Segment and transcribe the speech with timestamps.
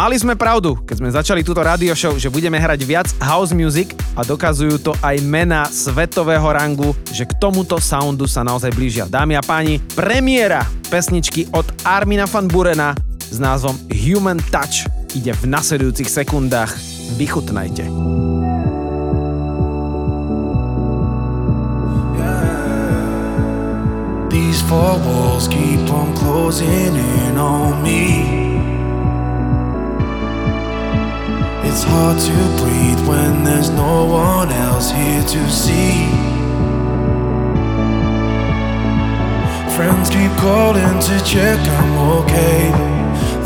[0.00, 3.92] Mali sme pravdu, keď sme začali túto radio show, že budeme hrať viac house music
[4.16, 9.04] a dokazujú to aj mena svetového rangu, že k tomuto soundu sa naozaj blížia.
[9.04, 12.96] Dámy a páni, premiéra pesničky od Armina van Burena
[13.28, 16.72] s názvom Human Touch ide v nasledujúcich sekundách.
[17.20, 17.84] Vychutnajte.
[24.32, 28.49] These four walls keep on closing in on me
[31.72, 36.02] It's hard to breathe when there's no one else here to see.
[39.76, 42.72] Friends keep calling to check I'm okay.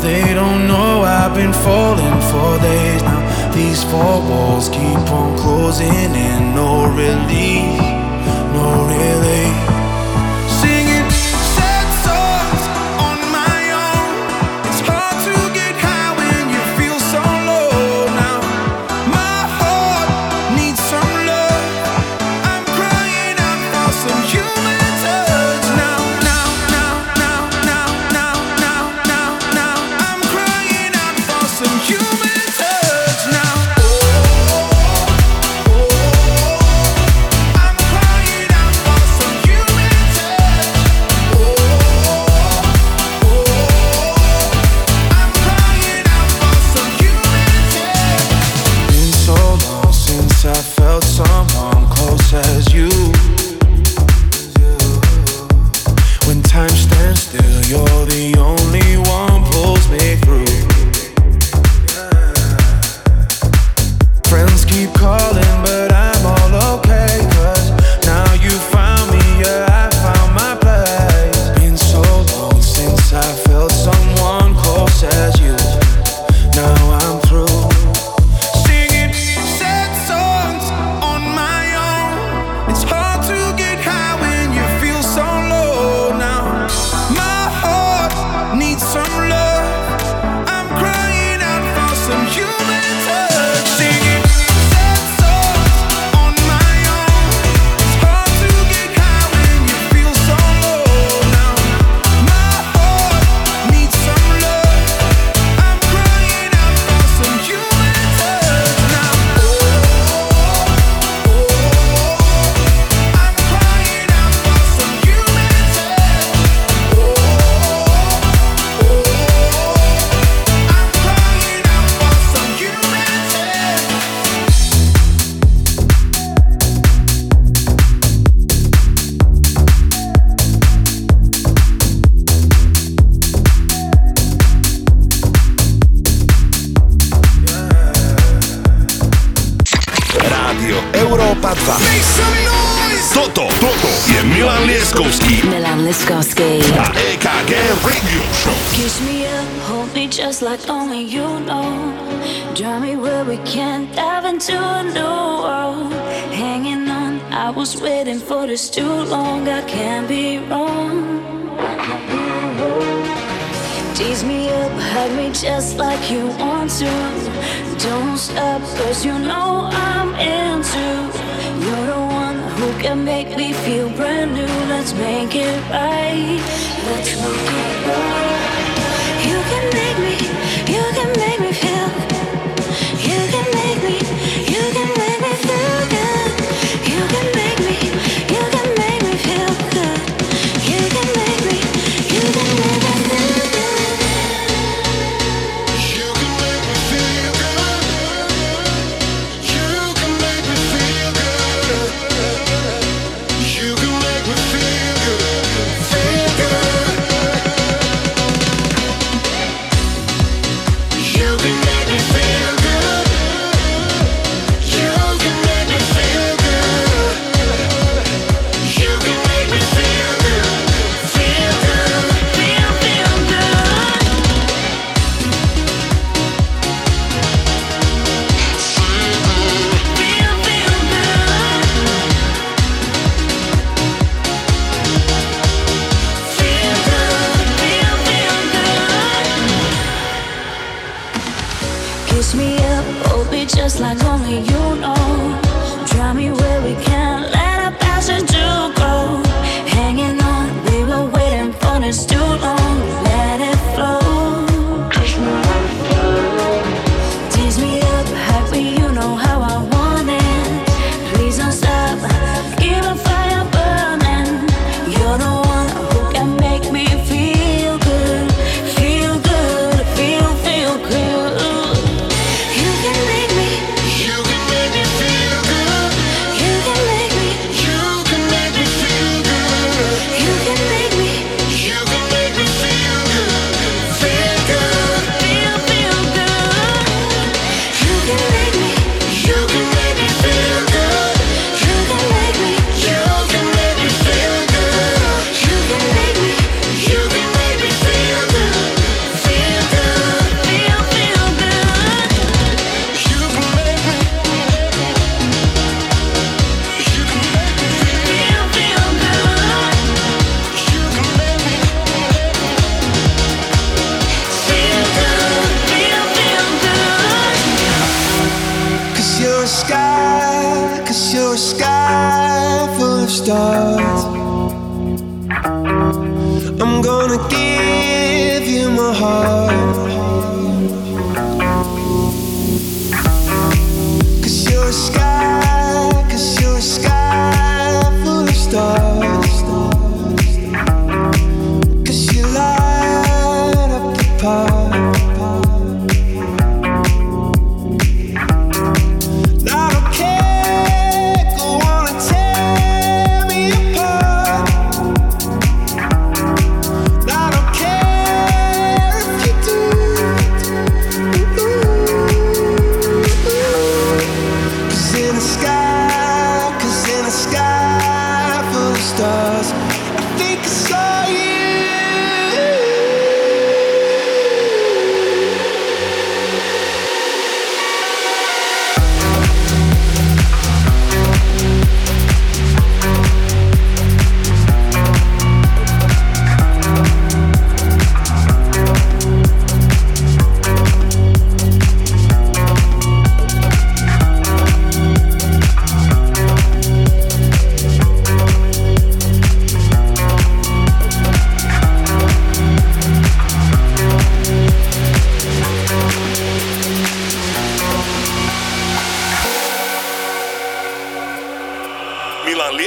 [0.01, 3.51] They don't know I've been falling for days now.
[3.53, 7.79] These four walls keep on closing in, no relief,
[8.57, 8.84] no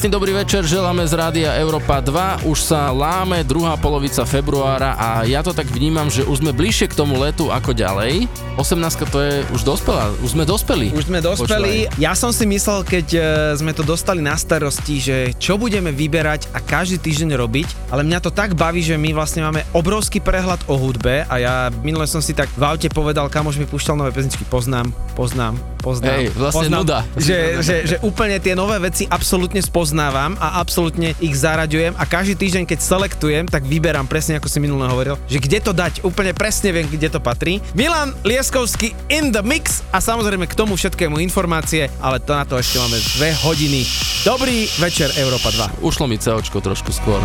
[0.00, 2.48] Krásny dobrý večer, želáme z Rádia Európa 2.
[2.48, 6.88] Už sa láme druhá polovica februára a ja to tak vnímam, že už sme bližšie
[6.88, 8.24] k tomu letu ako ďalej.
[8.56, 10.88] 18 to je už dospelá, už sme dospeli.
[10.96, 11.84] Už sme dospeli.
[12.00, 13.20] Ja som si myslel, keď e,
[13.60, 18.24] sme to dostali na starosti, že čo budeme vyberať a každý týždeň robiť, ale mňa
[18.24, 21.54] to tak baví, že my vlastne máme obrovský prehľad o hudbe a ja
[21.84, 26.20] minule som si tak v aute povedal, kamož mi púšťal nové pesničky, poznám, poznám, poznám.
[26.20, 26.98] Hej, vlastne poznám, nuda.
[27.16, 32.36] Že, že, že úplne tie nové veci absolútne spoznávam a absolútne ich zaraďujem a každý
[32.36, 36.36] týždeň, keď selektujem, tak vyberám presne, ako si minule hovoril, že kde to dať, úplne
[36.36, 37.58] presne viem, kde to patrí.
[37.72, 42.60] Milan Lieskovský in the mix a samozrejme k tomu všetkému informácie, ale to na to
[42.60, 43.80] ešte máme dve hodiny.
[44.22, 45.48] Dobrý večer, Európa
[45.80, 45.80] 2.
[45.80, 47.18] Ušlo mi COčko trošku skôr.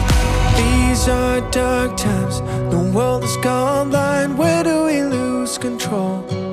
[0.56, 2.40] These are dark times,
[2.72, 4.40] the world has gone blind.
[4.40, 6.45] Where do we lose control?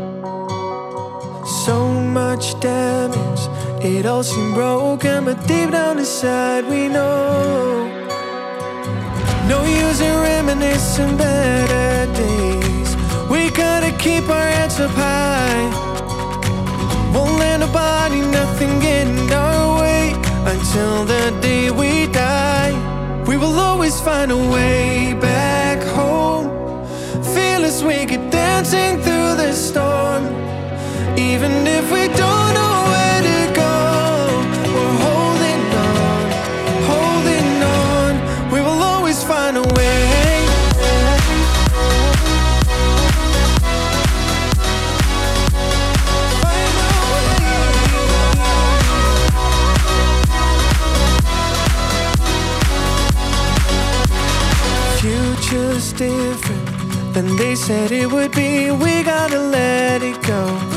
[1.64, 3.42] So much damage,
[3.84, 7.86] it all seemed broken, but deep down inside we know.
[9.46, 12.96] No use in reminiscing better days.
[13.30, 15.62] We gotta keep our heads up high.
[17.14, 20.14] Won't let nobody, nothing get in our way
[20.52, 22.72] until the day we die.
[23.24, 26.48] We will always find a way back home.
[27.32, 30.51] Fearless, we keep dancing through the storm.
[55.94, 58.70] Different than they said it would be.
[58.70, 60.71] We gotta let it go.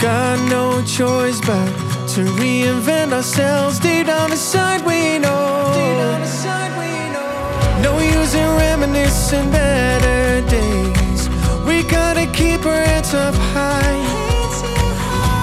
[0.00, 1.68] Got no choice but
[2.14, 3.78] to reinvent ourselves.
[3.78, 5.74] Deep down inside, we know.
[6.18, 7.82] Inside, we know.
[7.82, 11.28] No use in reminiscing better days.
[11.66, 13.98] We gotta keep our heads up high.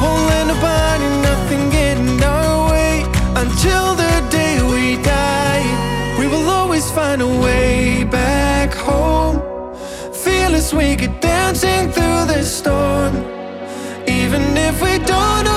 [0.01, 3.03] Won't let nobody, nothing get in our way
[3.35, 6.17] until the day we die.
[6.17, 9.39] We will always find a way back home.
[10.11, 13.36] Fearless, we keep dancing through the storm.
[14.27, 15.56] Even if we don't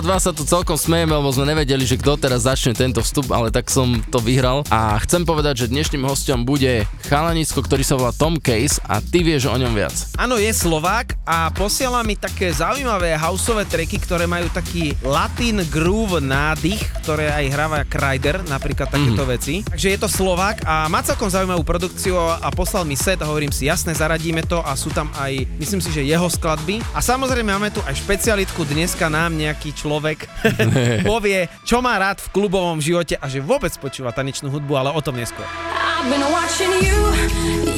[0.00, 3.52] 2 sa tu celkom smejeme, lebo sme nevedeli, že kto teraz začne tento vstup, ale
[3.52, 4.64] tak som to vyhral.
[4.72, 9.20] A chcem povedať, že dnešným hostom bude chalanisko, ktorý sa volá Tom Case a ty
[9.20, 9.92] vieš o ňom viac.
[10.16, 16.18] Áno, je Slovák a posiela mi také zaujímavé houseové treky, ktoré majú taký latin groove
[16.18, 19.30] nádych, ktoré aj hráva Kryder, napríklad takéto mm.
[19.30, 19.62] veci.
[19.62, 23.54] Takže je to Slovák a má celkom zaujímavú produkciu a poslal mi set a hovorím
[23.54, 26.82] si, jasne, zaradíme to a sú tam aj, myslím si, že jeho skladby.
[26.90, 30.26] A samozrejme máme tu aj špecialitku dneska nám nejaký človek
[31.06, 34.98] povie, čo má rád v klubovom živote a že vôbec počúva tanečnú hudbu, ale o
[34.98, 35.46] tom neskôr.
[35.46, 36.98] I've been watching you,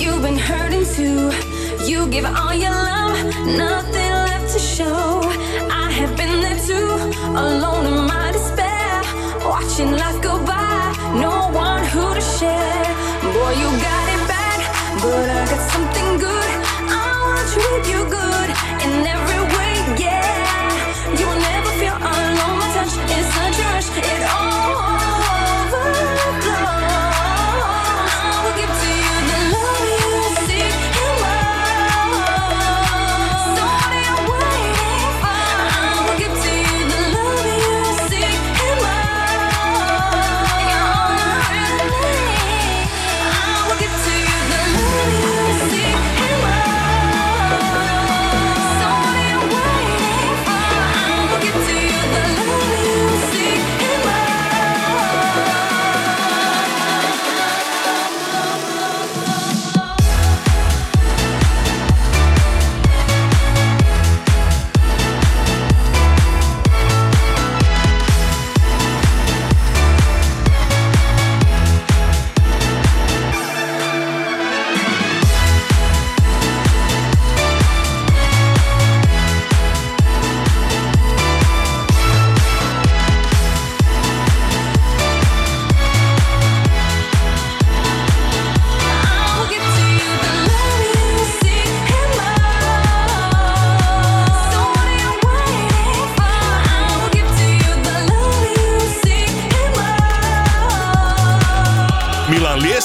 [0.01, 1.62] you've been hurting too.
[1.85, 5.21] You give all your love, nothing left to show.
[5.69, 6.91] I have been there too,
[7.37, 9.03] alone in my despair.
[9.45, 12.87] Watching life go by, no one who to share.
[13.35, 14.59] Boy, you got it bad,
[15.03, 16.53] but I got something good.
[16.87, 18.49] I wanna treat you good
[18.85, 19.75] in every way,
[20.05, 21.19] yeah.
[21.19, 22.52] You will never feel alone.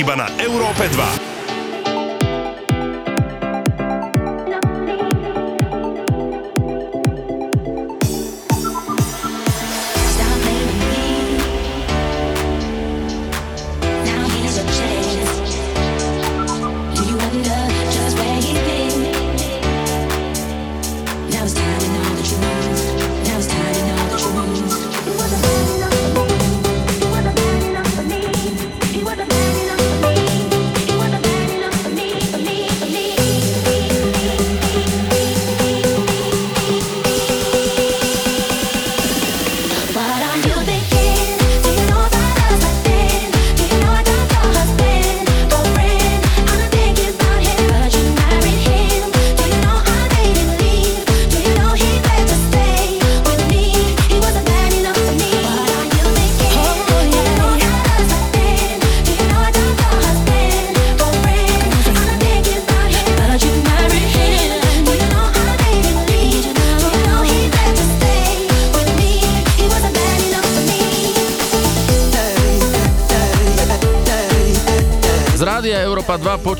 [0.00, 0.24] Iba na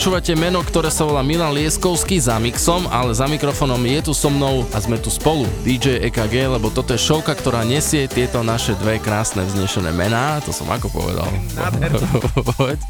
[0.00, 4.32] počúvate meno, ktoré sa volá Milan Lieskovský za mixom, ale za mikrofónom je tu so
[4.32, 8.72] mnou a sme tu spolu, DJ EKG, lebo toto je showka, ktorá nesie tieto naše
[8.80, 11.28] dve krásne vznešené mená, to som ako povedal.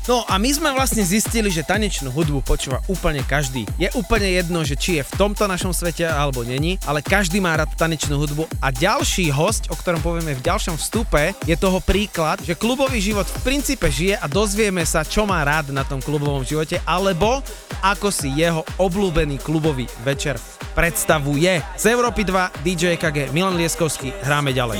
[0.06, 3.66] No a my sme vlastne zistili, že tanečnú hudbu počúva úplne každý.
[3.74, 7.58] Je úplne jedno, že či je v tomto našom svete alebo není, ale každý má
[7.58, 8.46] rád tanečnú hudbu.
[8.62, 13.26] A ďalší host, o ktorom povieme v ďalšom vstupe, je toho príklad, že klubový život
[13.26, 17.40] v princípe žije a dozvieme sa, čo má rád na tom klubovom živote, alebo
[17.80, 20.36] ako si jeho obľúbený klubový večer
[20.76, 21.64] predstavuje.
[21.80, 24.76] Z Európy 2 DJ KG Milan Lieskovský hráme ďalej.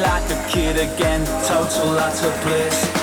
[0.00, 2.99] Like a kid again, total lots of bliss.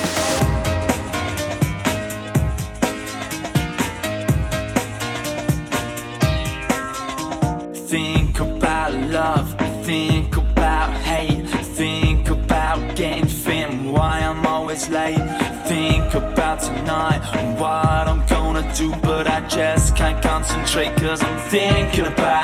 [20.77, 22.36] Concentrate cause I'm thinking about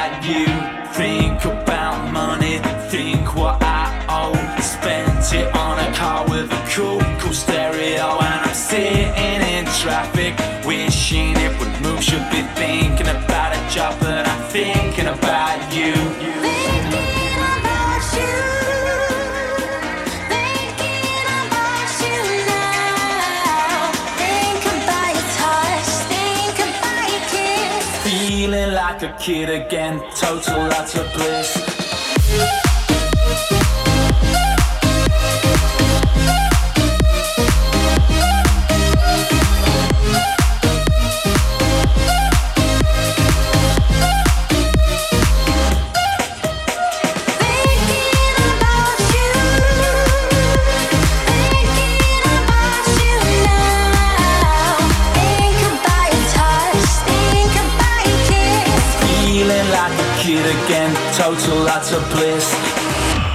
[28.03, 32.62] Feeling like a kid again, total lots of bliss.
[61.17, 62.49] total utter bliss.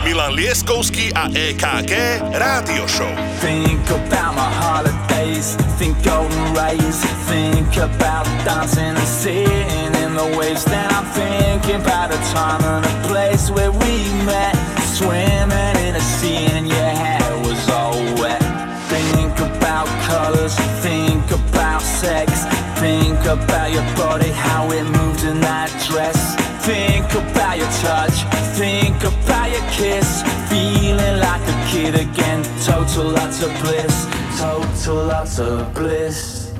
[0.02, 3.10] Milan Lieskovský a EKG Rádio Show.
[3.38, 6.98] Think about my holidays, think golden rays,
[7.30, 10.64] think about dancing and sitting in the waves.
[10.64, 14.58] Then I'm thinking about a time and a place where we met,
[14.98, 18.42] swimming in a sea and your hair was all wet.
[18.90, 22.42] Think about colors, think about sex,
[22.82, 26.47] think about your body, how it moved in that dress.
[26.68, 28.12] Think about your touch,
[28.54, 30.22] think about your kiss.
[30.50, 32.44] Feeling like a kid again.
[32.62, 34.06] Total lots of bliss,
[34.38, 36.52] total lots of bliss.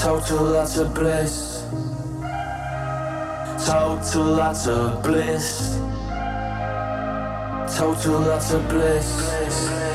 [0.00, 1.66] Total lots of bliss.
[3.66, 5.78] Total lots of bliss.
[7.76, 9.91] Total lots of bliss.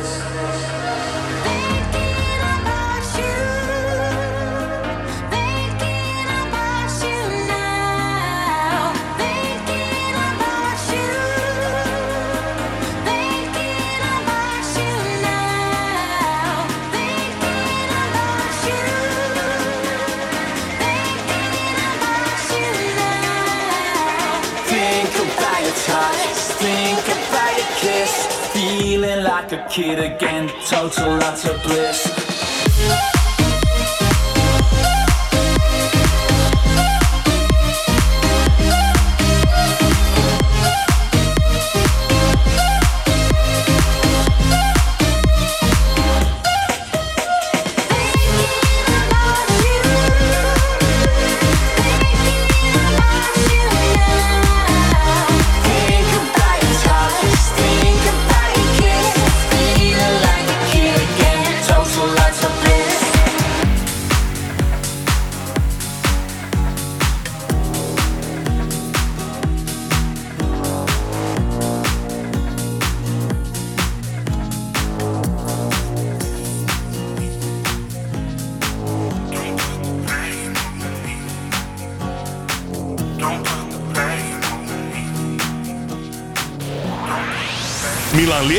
[29.42, 33.17] like a kid again, total utter bliss.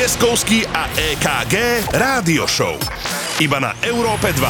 [0.09, 2.81] Leskovský a EKG Rádio Show.
[3.45, 4.41] Iba na Európe 2.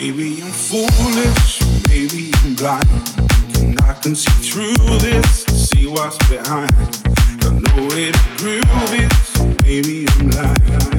[0.00, 2.88] Baby, I'm foolish, baby, I'm blind
[3.60, 4.72] And I can see through
[5.04, 6.72] this, see what's behind
[7.44, 8.64] I know it, prove
[8.96, 9.12] it,
[9.60, 10.95] baby, I'm lying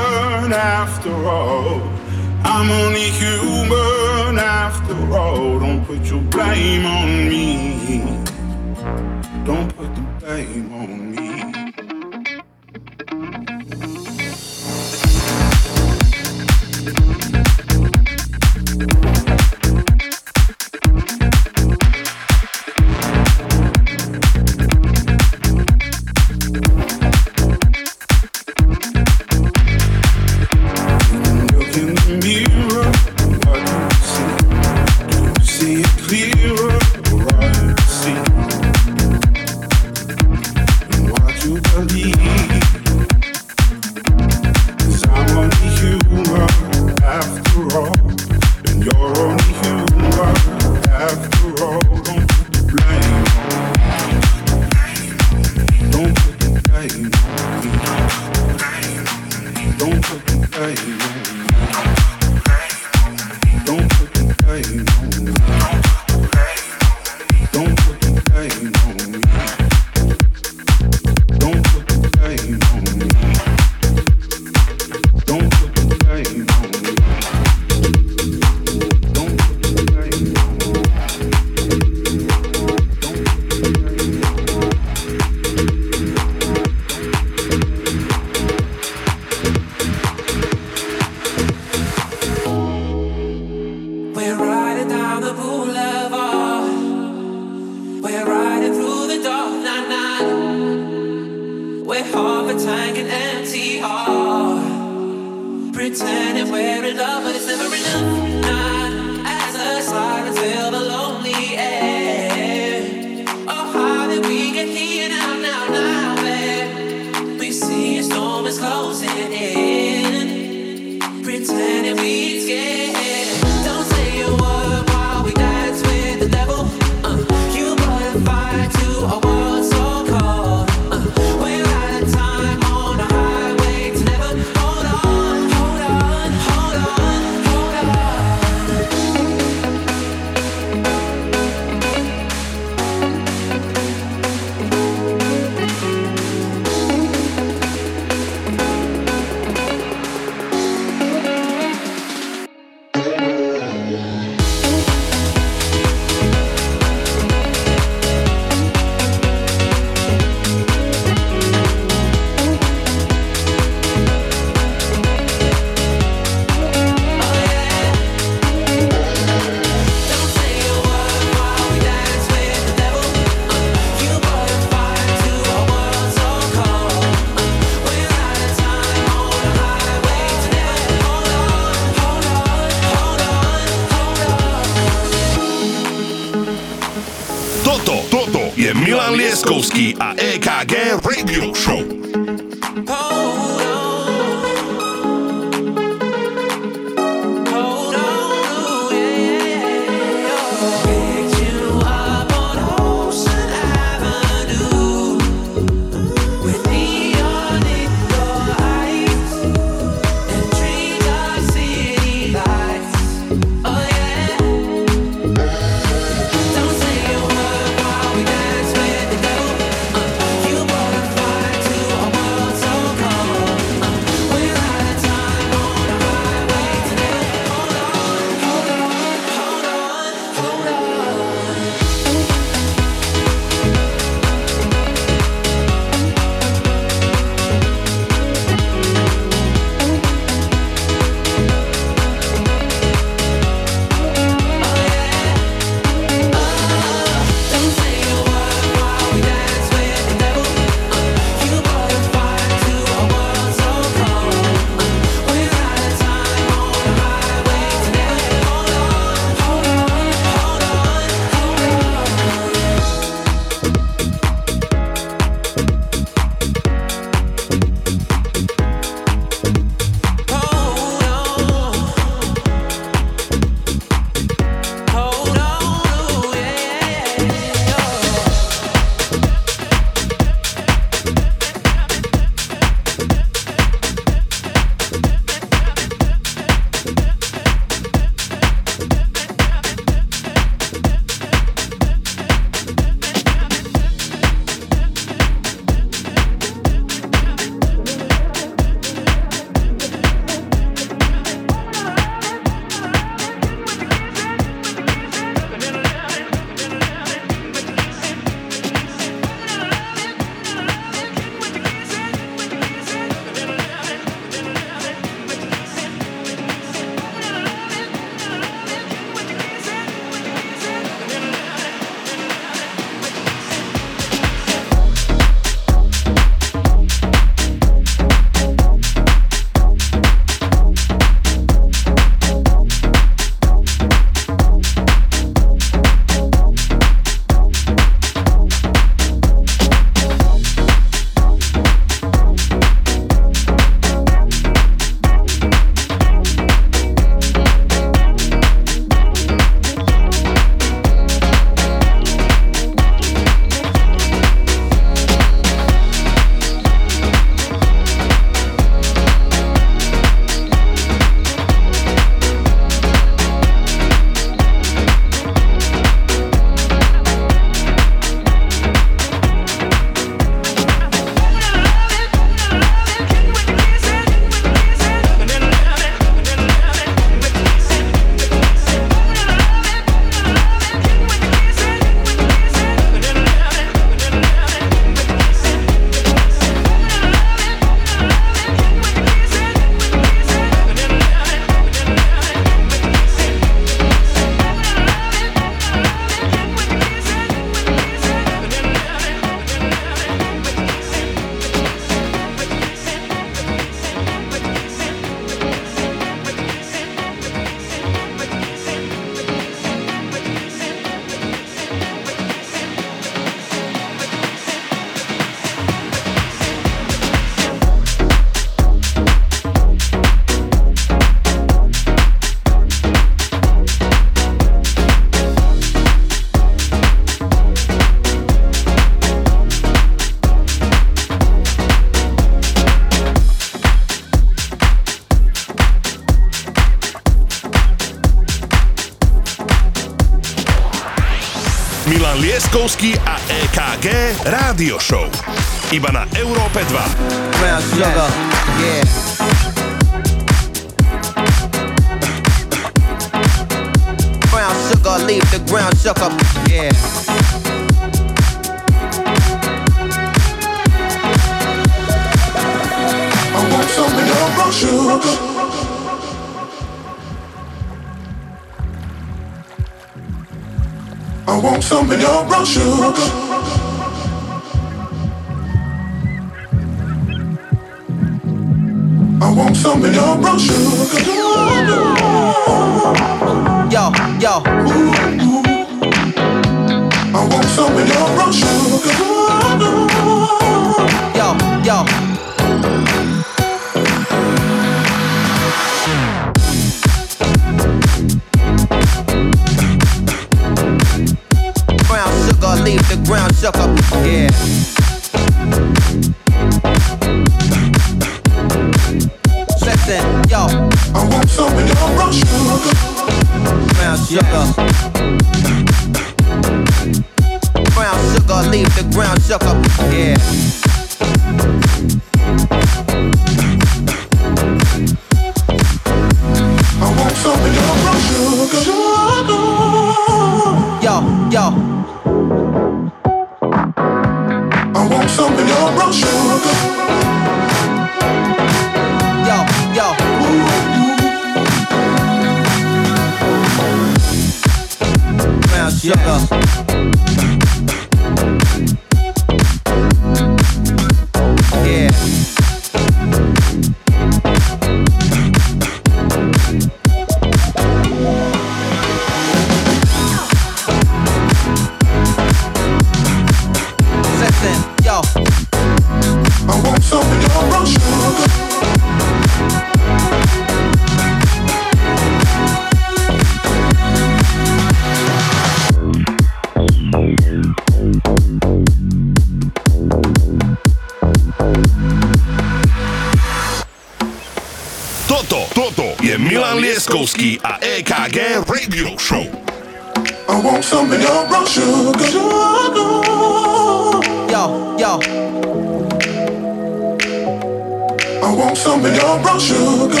[598.26, 600.00] I want some of your brown sugar.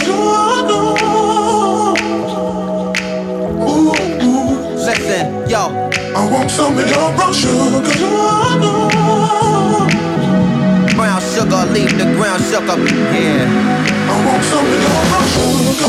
[3.62, 3.94] Ooh,
[4.26, 4.50] ooh.
[4.74, 5.70] listen, yo.
[6.12, 7.82] I want some of your brown sugar.
[10.96, 12.78] Brown sugar, leave the ground up,
[13.14, 13.46] yeah.
[14.10, 15.86] I want some of your brown sugar.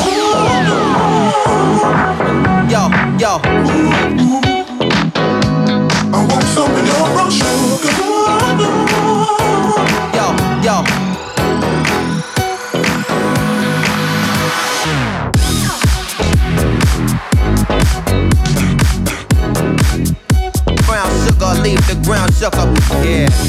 [2.70, 2.82] Yo,
[3.18, 3.42] yo,
[6.14, 7.77] I want some of your brown sugar.
[23.08, 23.47] Yeah.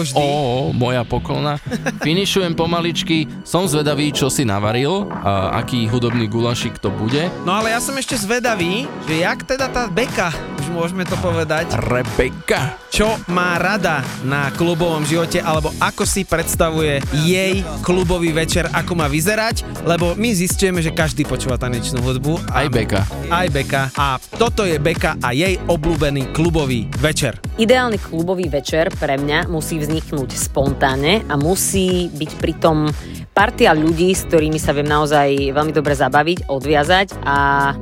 [0.00, 0.24] Ako vždy.
[0.24, 1.60] Ó, moja poklona.
[2.00, 7.28] Finišujem pomaličky, som zvedavý, čo si navaril, a aký hudobný gulašik to bude.
[7.44, 10.32] No ale ja som ešte zvedavý, že jak teda tá beka,
[10.70, 12.78] už môžeme to povedať, Rebeka.
[12.94, 19.10] čo má rada na klubovom živote, alebo ako si predstavuje jej klubový večer, ako má
[19.10, 22.54] vyzerať, lebo my zistujeme, že každý počúva tanečnú hudbu.
[22.54, 23.02] Aj Beka.
[23.34, 23.90] Aj Beka.
[23.98, 27.42] A toto je Beka a jej obľúbený klubový večer.
[27.58, 32.86] Ideálny klubový večer pre mňa musí vzniknúť spontánne a musí byť pritom
[33.30, 37.36] partia ľudí, s ktorými sa viem naozaj veľmi dobre zabaviť, odviazať a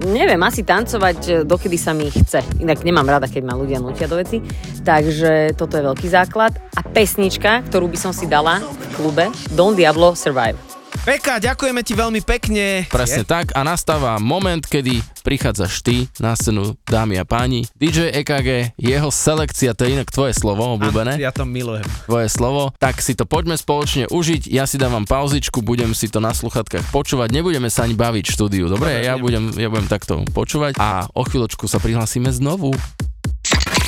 [0.05, 2.45] neviem, asi tancovať, dokedy sa mi chce.
[2.61, 4.45] Inak nemám rada, keď ma ľudia nutia do veci.
[4.85, 6.57] Takže toto je veľký základ.
[6.77, 9.25] A pesnička, ktorú by som si dala v klube,
[9.57, 10.68] Don Diablo Survive.
[11.09, 12.85] Peka, ďakujeme ti veľmi pekne.
[12.93, 17.65] Presne tak a nastáva moment, kedy prichádzaš ty na scénu, dámy a páni.
[17.81, 21.17] DJ EKG, jeho selekcia, to je inak tvoje slovo, obľúbené.
[21.17, 21.89] Ja to milujem.
[22.05, 22.77] Tvoje slovo.
[22.77, 24.53] Tak si to poďme spoločne užiť.
[24.53, 27.33] Ja si dávam pauzičku, budem si to na sluchatkách počúvať.
[27.33, 29.01] Nebudeme sa ani baviť v štúdiu, dobre?
[29.01, 29.49] Dobre, Ja nebudem.
[29.49, 32.77] budem, ja budem takto počúvať a o chvíľočku sa prihlasíme znovu.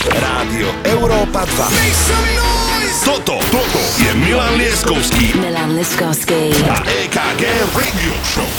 [0.08, 2.59] Rádio Európa 2.
[2.90, 6.50] Toto, toto je Milan Lieskovský Milan Liskovský.
[6.66, 8.50] a EKG Radio Show.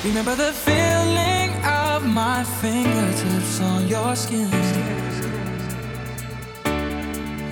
[0.00, 4.48] Remember the feeling of my fingertips on your skin.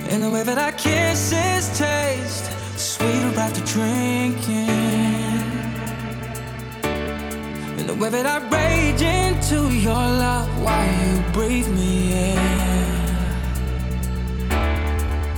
[0.09, 2.49] And the way that our kisses taste
[2.81, 4.73] sweeter after drinking.
[7.77, 12.52] And the way that I rage into your love while you breathe me in.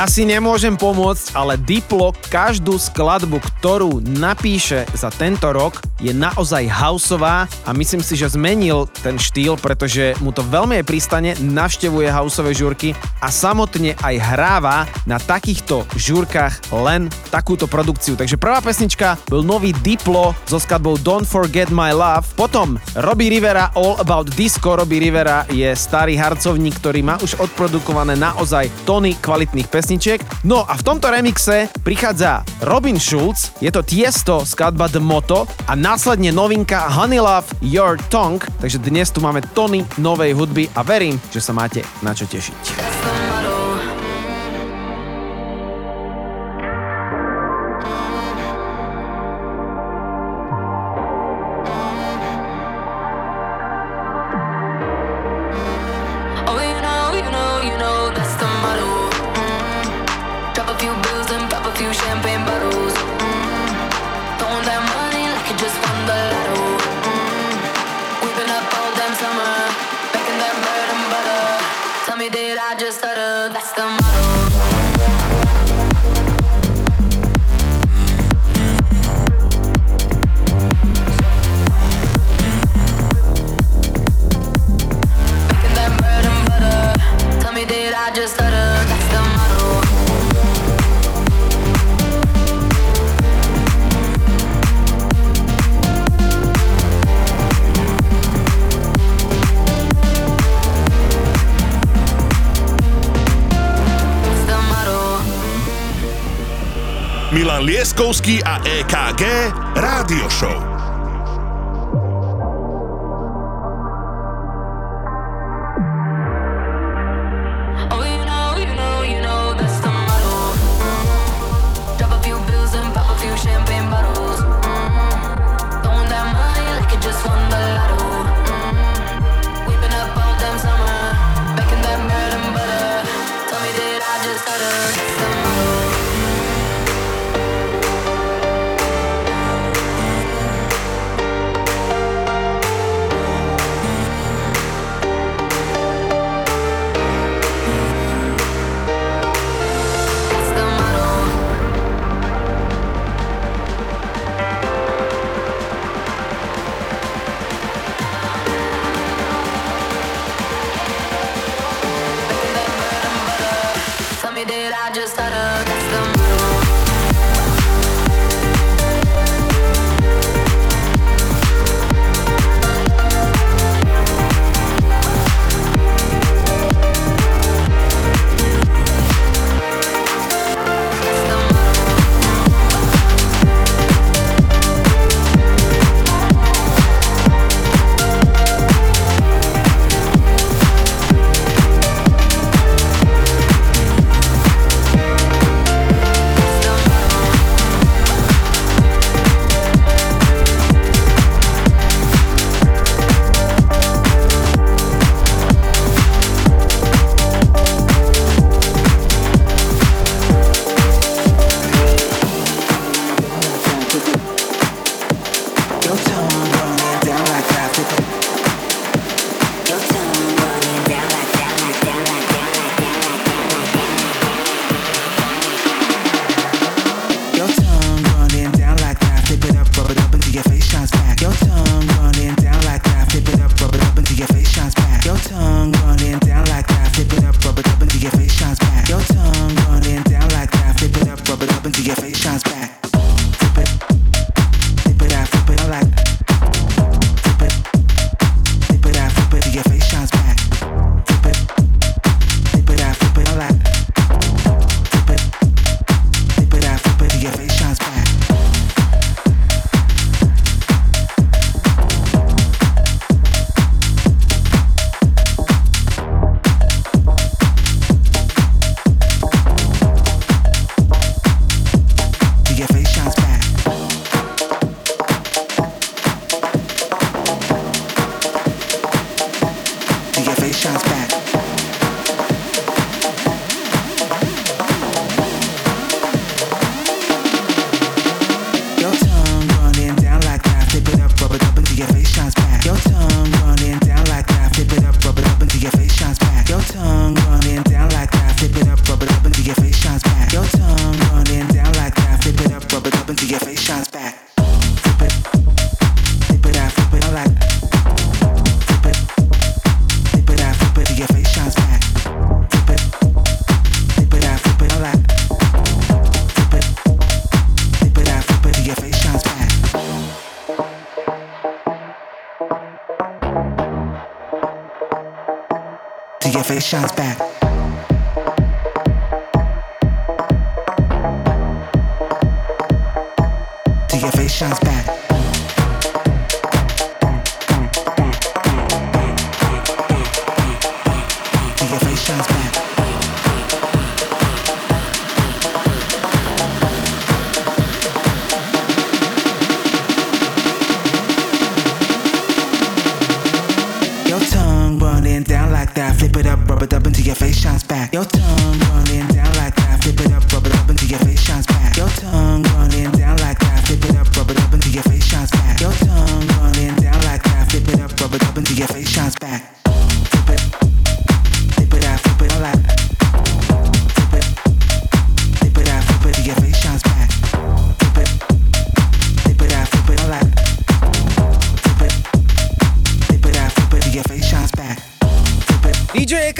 [0.00, 6.66] Ja si nemôžem pomôcť, ale Diplo každú skladbu, ktorú napíše za tento rok, je naozaj
[6.66, 12.08] houseová a myslím si, že zmenil ten štýl, pretože mu to veľmi aj pristane, navštevuje
[12.08, 18.16] houseové žúrky a samotne aj hráva na takýchto žúrkach len takúto produkciu.
[18.16, 23.68] Takže prvá pesnička bol nový Diplo so skladbou Don't Forget My Love, potom Robbie Rivera
[23.76, 24.74] All About Disco.
[24.74, 30.20] Robbie Rivera je starý harcovník, ktorý má už odprodukované naozaj tony kvalitných pesničiek.
[30.48, 35.78] No a v tomto remixe prichádza Robin Schulz, je to Tiesto skladba The Moto, a
[35.78, 41.14] následne novinka Honey Love Your Tongue, takže dnes tu máme tony novej hudby a verím,
[41.30, 42.69] že sa máte na čo tešiť.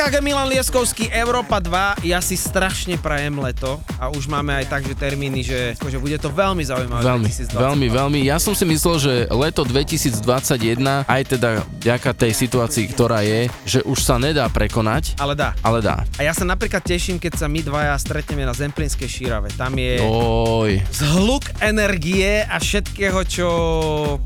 [0.01, 4.97] EKG Milan Lieskovský, Európa 2, ja si strašne prajem leto a už máme aj takže
[4.97, 7.05] termíny, že akože bude to veľmi zaujímavé.
[7.05, 7.61] Veľmi, 2022.
[7.61, 8.21] veľmi, veľmi.
[8.25, 13.85] Ja som si myslel, že leto 2021, aj teda vďaka tej situácii, ktorá je, že
[13.85, 15.53] už sa nedá prekonať, Ale dá.
[15.61, 16.01] ale dá.
[16.17, 19.53] A ja sa napríklad teším, keď sa my dvaja stretneme na Zemplínskej šírave.
[19.53, 23.49] Tam je Oj, zhluk energie a všetkého, čo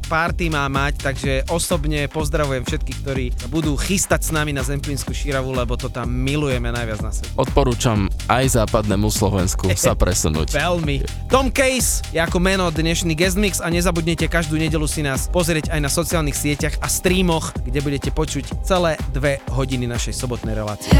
[0.06, 5.63] party má mať, takže osobne pozdravujem všetkých, ktorí budú chystať s nami na Zemplínsku šíravu,
[5.64, 7.32] lebo to tam milujeme najviac na svete.
[7.40, 10.52] odporúčam aj západnému Slovensku sa presunúť.
[10.52, 11.00] Veľmi.
[11.32, 15.72] Tom Case je ako meno dnešný guest mix a nezabudnite každú nedelu si nás pozrieť
[15.72, 20.92] aj na sociálnych sieťach a streamoch, kde budete počuť celé dve hodiny našej sobotnej relácie.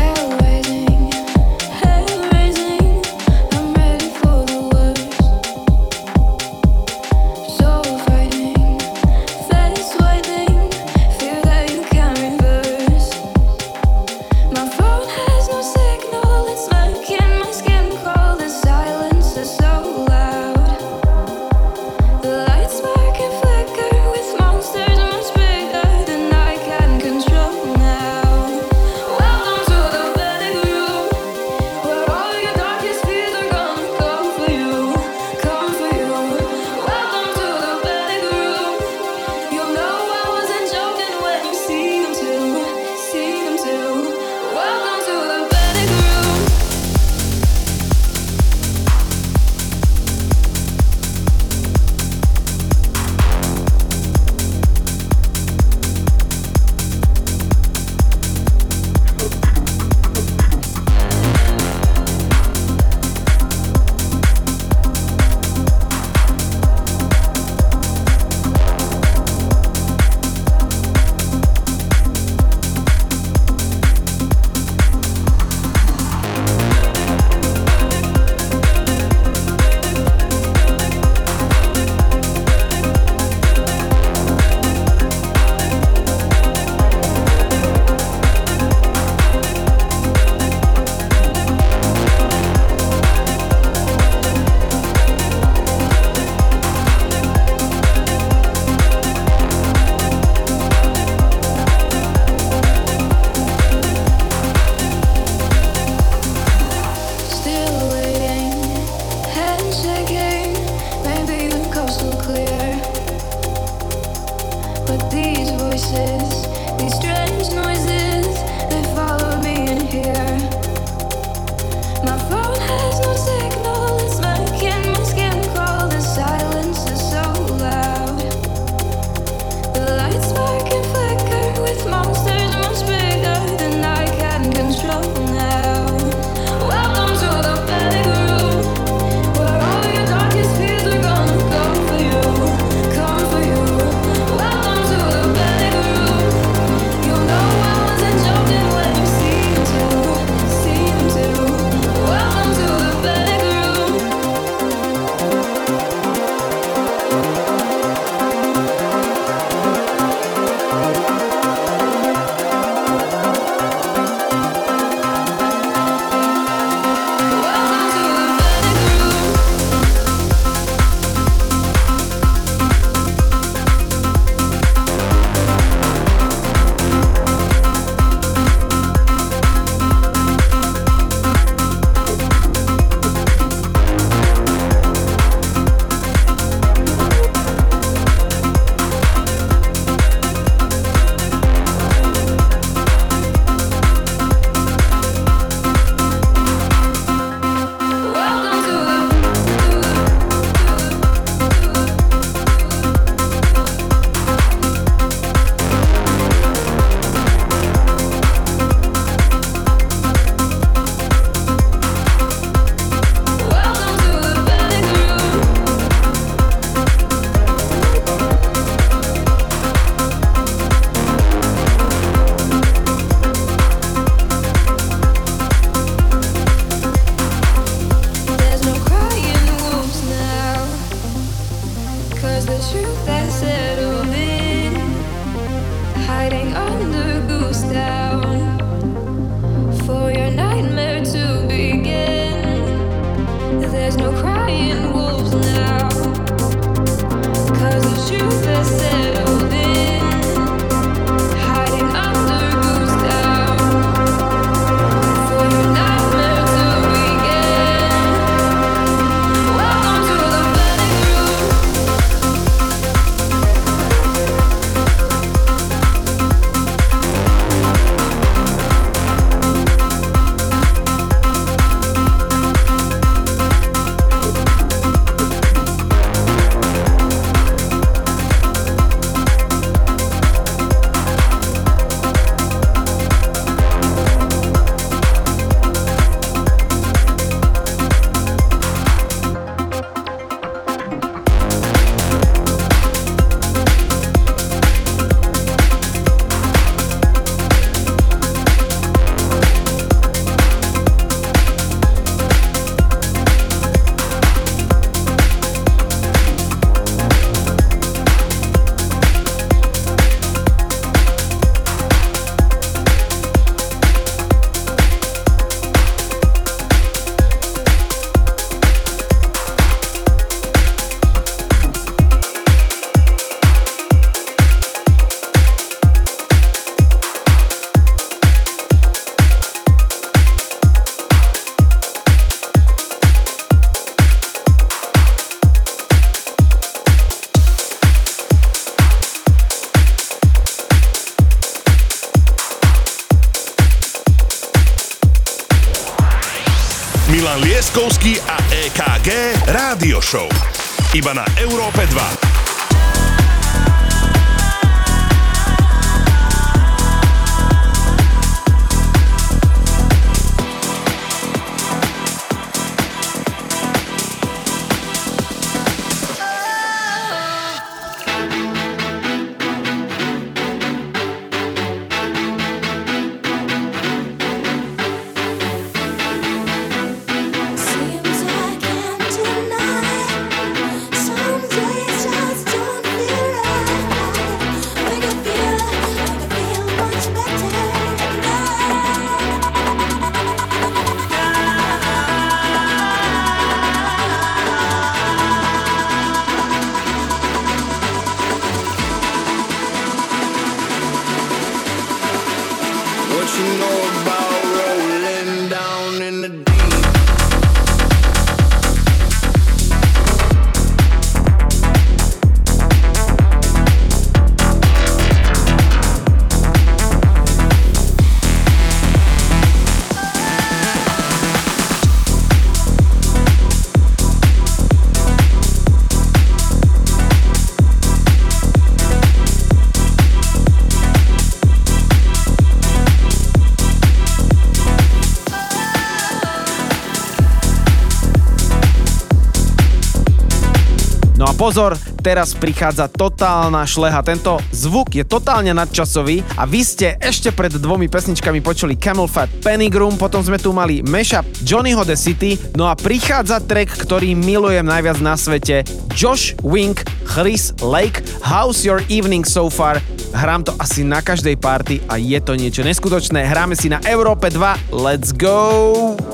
[441.45, 444.01] Pozor, teraz prichádza totálna šleha.
[444.01, 449.29] Tento zvuk je totálne nadčasový a vy ste ešte pred dvomi pesničkami počuli Camel Fat
[449.45, 454.17] Penny Groom, potom sme tu mali mashup Johnnyho The City, no a prichádza track, ktorý
[454.17, 459.85] milujem najviac na svete, Josh Wink, Chris Lake, How's Your Evening So Far?
[460.17, 463.21] Hrám to asi na každej party a je to niečo neskutočné.
[463.29, 466.14] Hráme si na Európe 2, let's go!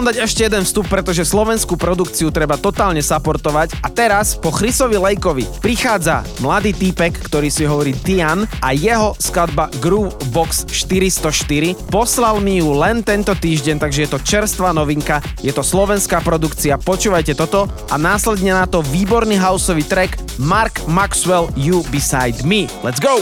[0.00, 3.84] Som dať ešte jeden vstup, pretože slovenskú produkciu treba totálne saportovať.
[3.84, 9.68] A teraz po Chrisovi Lejkovi prichádza mladý týpek, ktorý si hovorí Tian a jeho skladba
[9.84, 11.92] Groove Box 404.
[11.92, 15.20] Poslal mi ju len tento týždeň, takže je to čerstvá novinka.
[15.44, 21.52] Je to slovenská produkcia, počúvajte toto a následne na to výborný houseový track Mark Maxwell
[21.60, 22.72] You Beside Me.
[22.80, 23.20] Let's go!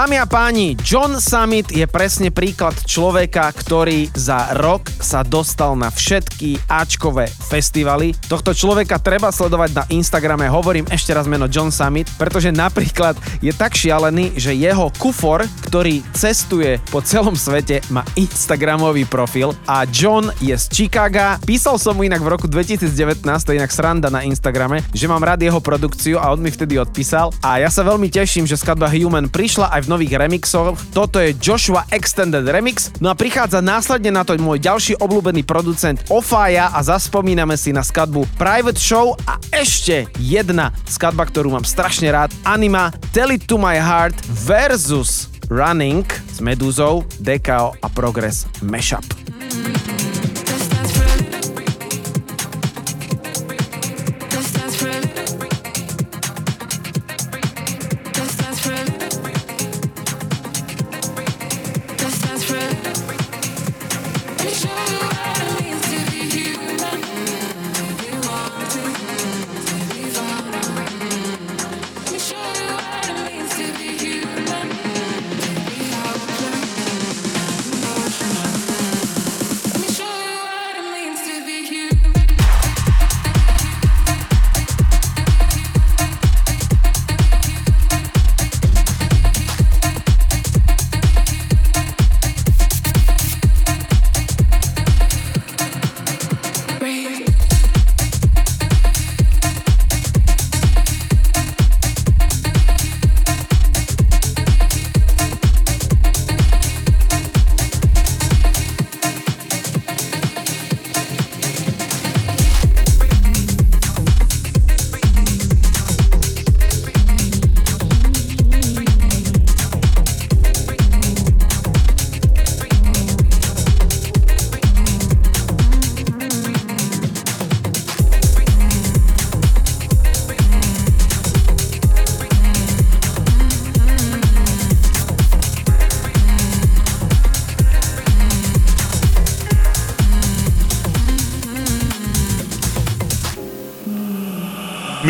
[0.00, 5.92] Dámy a páni, John Summit je presne príklad človeka, ktorý za rok sa dostal na
[5.92, 8.16] všetky Ačkové festivaly.
[8.24, 13.12] Tohto človeka treba sledovať na Instagrame, hovorím ešte raz meno John Summit, pretože napríklad
[13.44, 19.86] je tak šialený, že jeho kufor, ktorý cestuje po celom svete, má Instagramový profil a
[19.86, 21.38] John je z Chicaga.
[21.46, 22.90] Písal som mu inak v roku 2019,
[23.22, 26.74] to je inak sranda na Instagrame, že mám rád jeho produkciu a on mi vtedy
[26.74, 30.74] odpísal a ja sa veľmi teším, že skladba Human prišla aj v nových remixoch.
[30.90, 32.90] Toto je Joshua Extended Remix.
[32.98, 37.86] No a prichádza následne na to môj ďalší obľúbený producent Ofaya a zaspomíname si na
[37.86, 42.34] skladbu Private Show a ešte jedna skladba, ktorú mám strašne rád.
[42.42, 49.02] Anima Tell It To My Heart versus Running s Medúzou, DKO a Progress Mashup.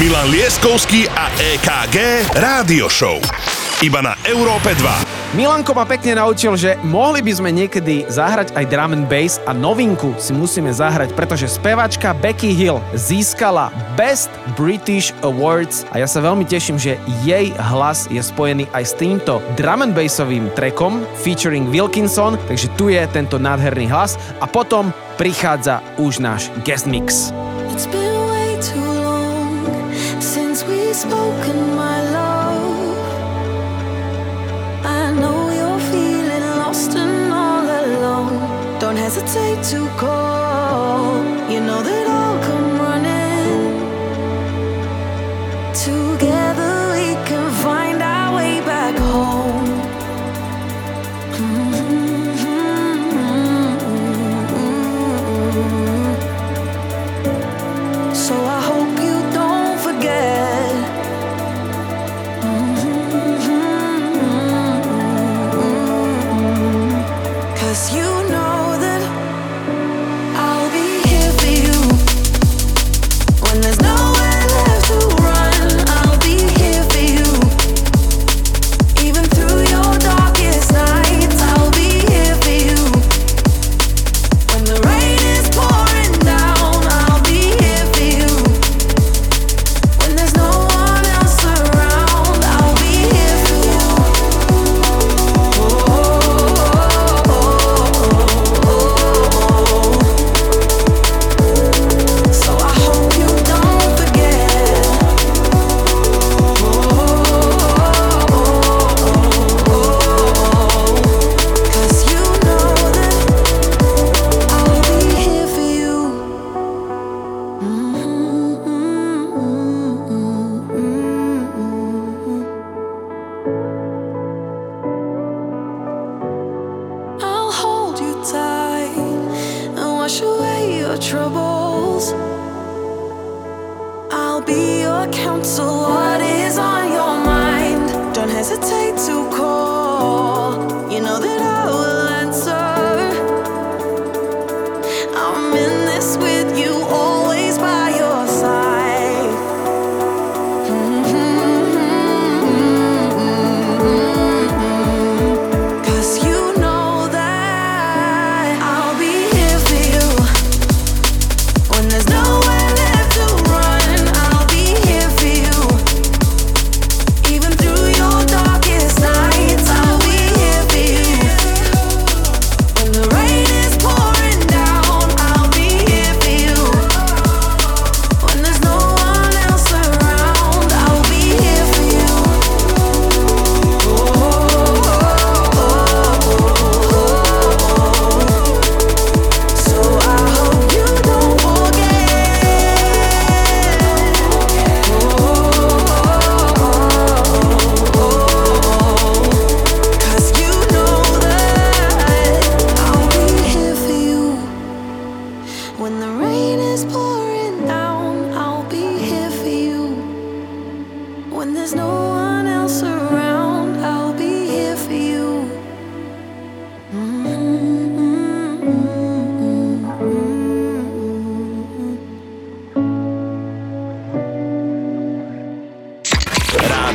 [0.00, 3.20] Milan Lieskovský a EKG Rádio Show.
[3.84, 5.36] Iba na Európe 2.
[5.36, 9.52] Milanko ma pekne naučil, že mohli by sme niekedy zahrať aj drum and bass a
[9.52, 16.24] novinku si musíme zahrať, pretože spevačka Becky Hill získala Best British Awards a ja sa
[16.24, 21.68] veľmi teším, že jej hlas je spojený aj s týmto drum and bassovým trackom featuring
[21.68, 27.36] Wilkinson, takže tu je tento nádherný hlas a potom prichádza už náš guest mix.
[27.68, 28.09] It's been
[39.56, 40.39] to call.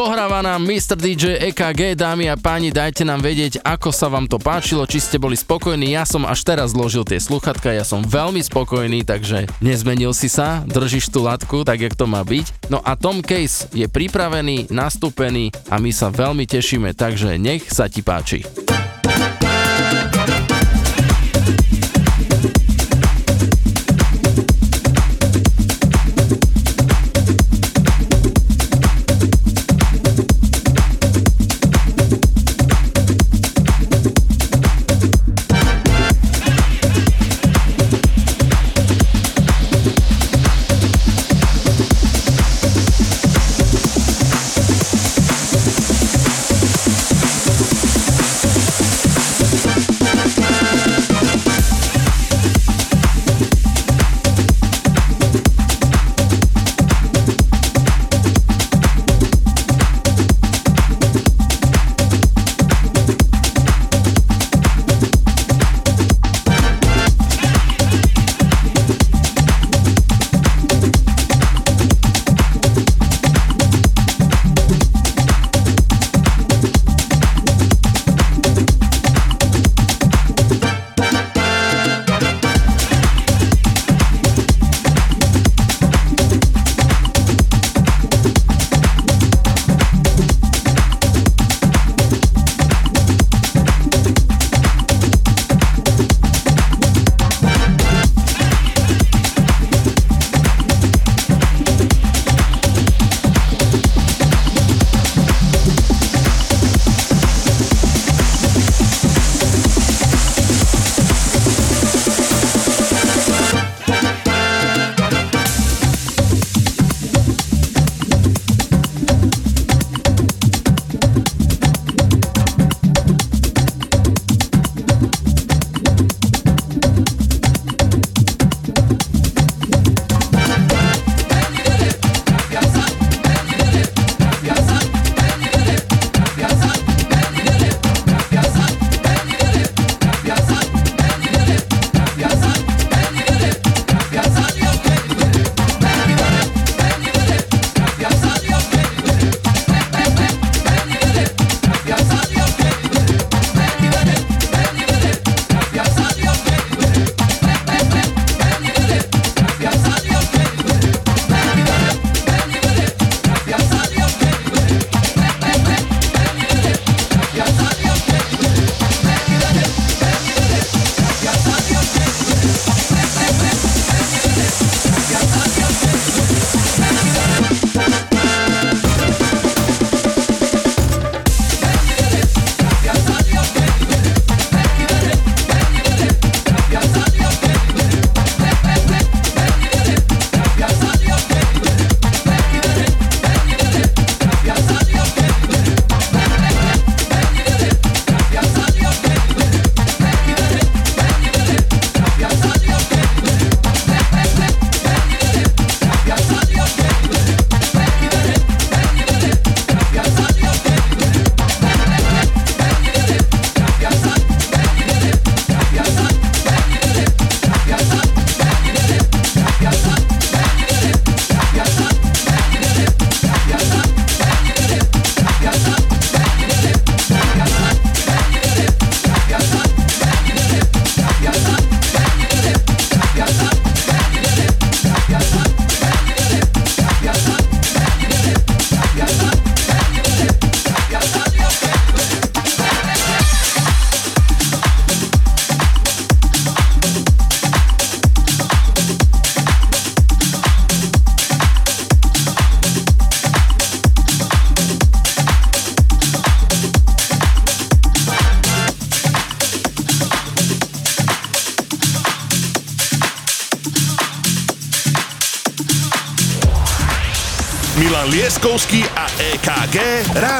[0.00, 0.96] Dohráva nám Mr.
[0.96, 5.20] DJ EKG, dámy a páni, dajte nám vedieť, ako sa vám to páčilo, či ste
[5.20, 5.92] boli spokojní.
[5.92, 10.64] Ja som až teraz zložil tie sluchatka, ja som veľmi spokojný, takže nezmenil si sa,
[10.64, 12.72] držíš tú latku, tak jak to má byť.
[12.72, 17.84] No a Tom Case je pripravený, nastúpený a my sa veľmi tešíme, takže nech sa
[17.84, 18.79] ti páči.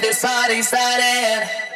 [0.00, 1.67] This party started.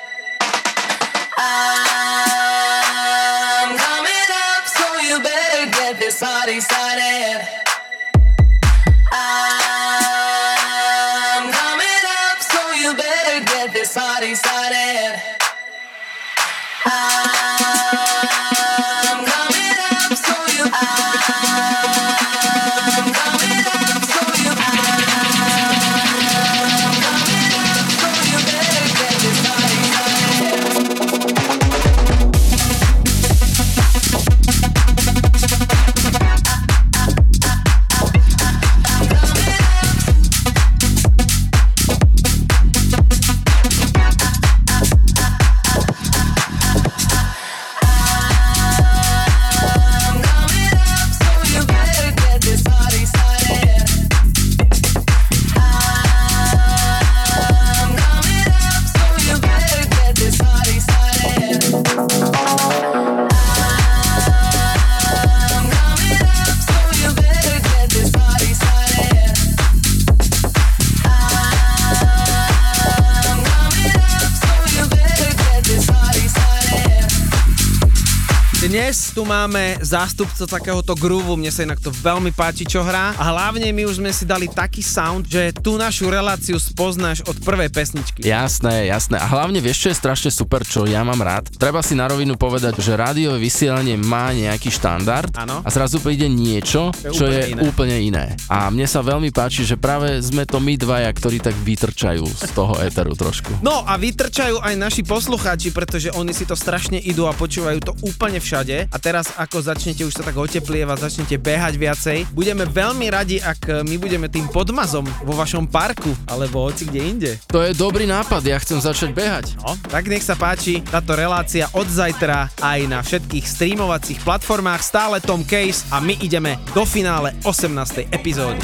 [79.23, 83.69] Tu máme zástupca takéhoto groovu, mne sa inak to veľmi páči, čo hrá a hlavne
[83.75, 88.23] my už sme si dali taký sound, že tú našu reláciu spoznáš od prvej pesničky.
[88.23, 89.19] Jasné, jasné.
[89.19, 91.51] A hlavne vieš, čo je strašne super, čo ja mám rád?
[91.59, 95.61] Treba si na rovinu povedať, že rádiové vysielanie má nejaký štandard Áno.
[95.61, 97.61] a zrazu príde niečo, je čo úplne je iné.
[97.67, 98.25] úplne iné.
[98.47, 102.51] A mne sa veľmi páči, že práve sme to my dvaja, ktorí tak vytrčajú z
[102.55, 103.51] toho éteru trošku.
[103.67, 107.93] No a vytrčajú aj naši poslucháči, pretože oni si to strašne idú a počúvajú to
[108.07, 108.87] úplne všade.
[108.89, 113.61] a teraz ako začnete už sa tak oteplievať, začnete behať viacej, budeme veľmi radi, ak
[113.67, 117.31] e, my budeme tým podmazom vo vašom parku alebo hoci kde inde.
[117.51, 119.59] To je dobrý nápad, ja chcem začať behať.
[119.59, 125.19] No, tak nech sa páči, táto relácia od zajtra aj na všetkých streamovacích platformách, stále
[125.19, 128.07] Tom Case a my ideme do finále 18.
[128.15, 128.63] epizódy.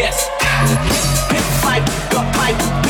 [0.00, 0.28] Yes.
[1.28, 2.89] Pick, pipe, the pipe.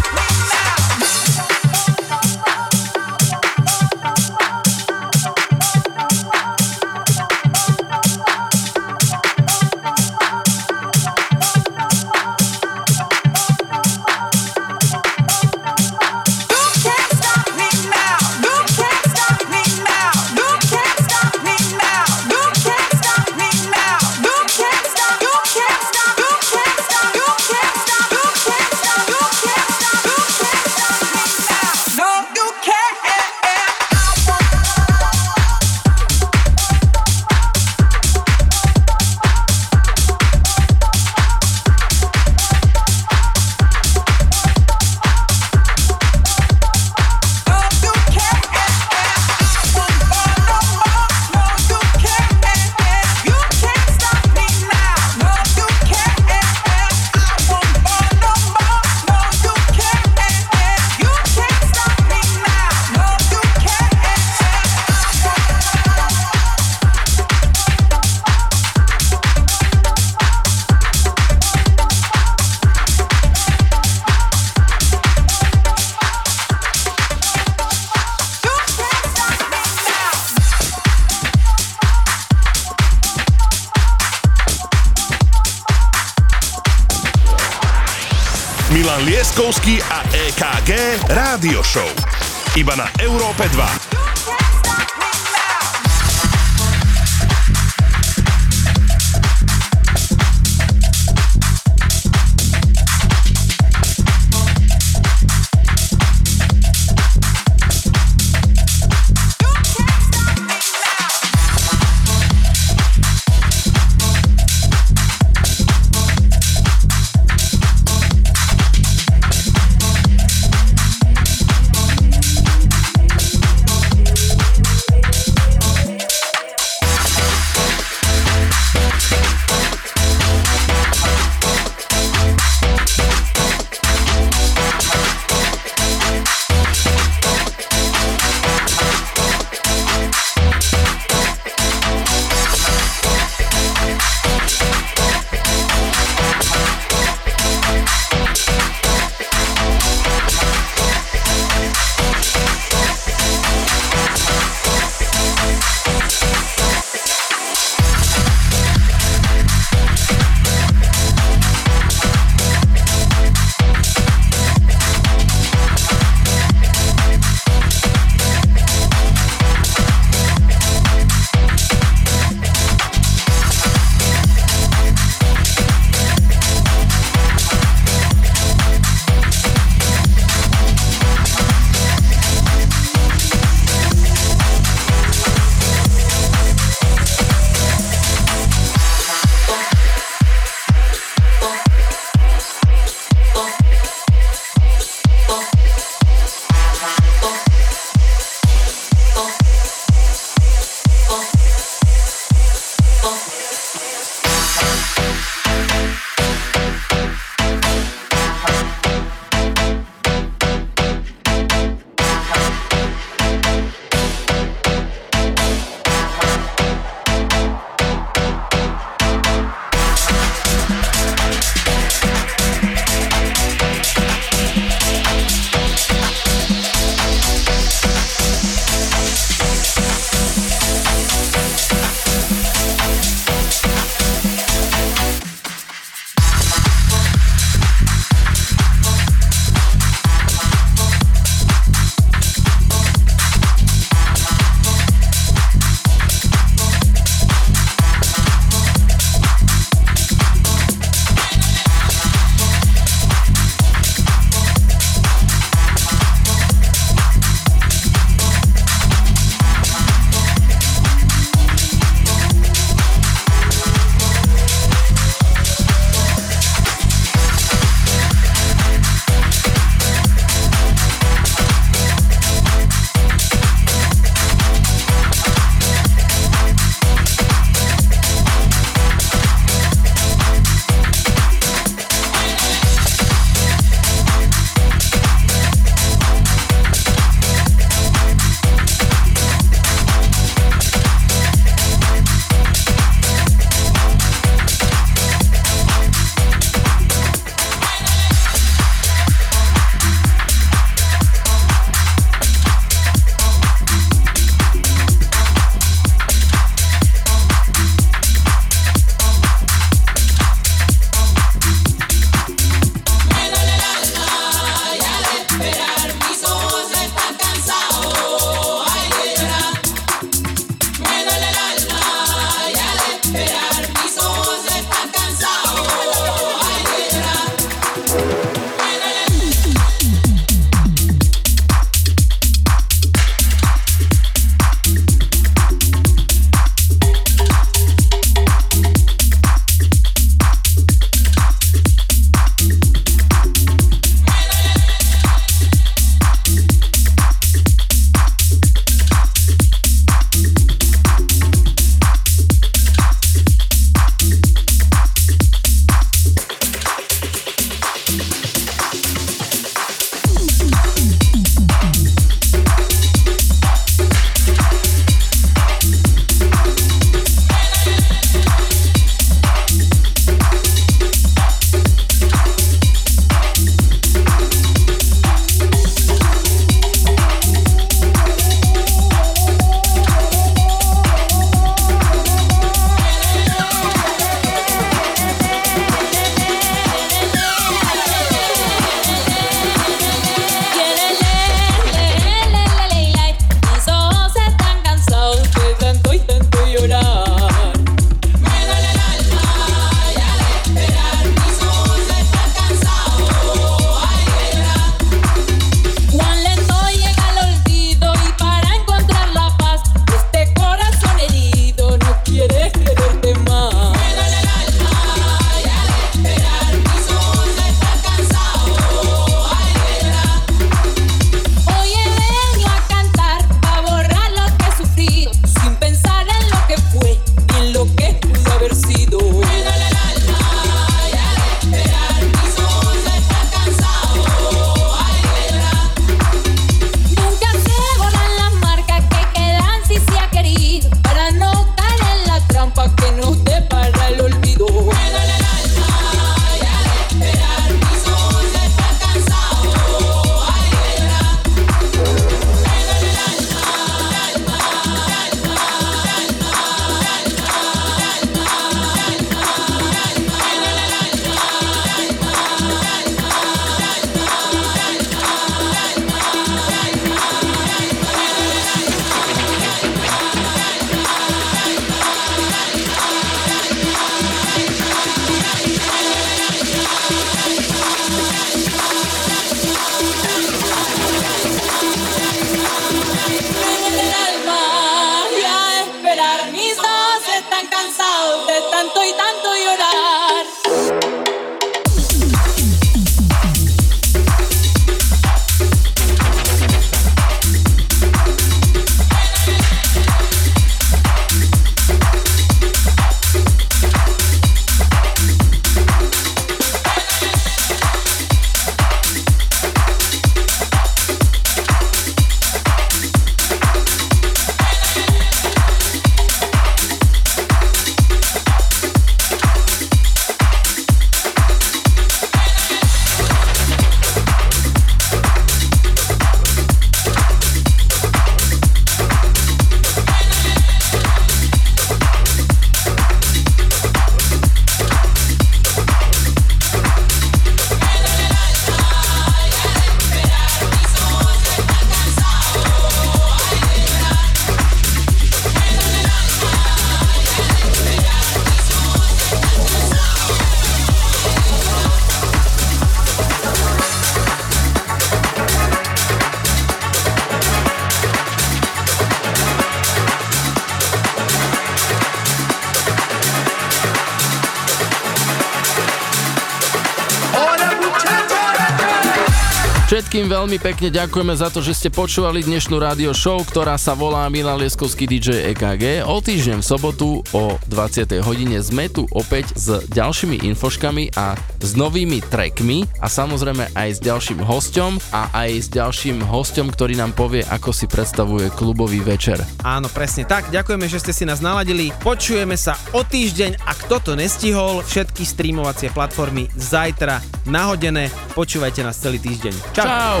[570.26, 574.42] Veľmi pekne ďakujeme za to, že ste počúvali dnešnú rádio show, ktorá sa volá Milan
[574.42, 575.86] Lieskovský DJ EKG.
[575.86, 578.02] O týždeň v sobotu o 20.
[578.02, 583.78] hodine sme tu opäť s ďalšími infoškami a s novými trackmi a samozrejme aj s
[583.78, 589.22] ďalším hosťom a aj s ďalším hosťom, ktorý nám povie, ako si predstavuje klubový večer.
[589.46, 590.34] Áno, presne tak.
[590.34, 591.70] Ďakujeme, že ste si nás naladili.
[591.86, 596.98] Počujeme sa o týždeň a kto to nestihol, všetky streamovacie platformy zajtra
[597.30, 597.94] nahodené.
[598.16, 599.52] Počúvajte nás celý týždeň.
[599.52, 599.68] Čau.
[599.68, 600.00] Čau.